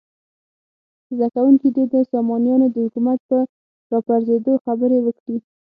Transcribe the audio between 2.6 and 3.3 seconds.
د حکومت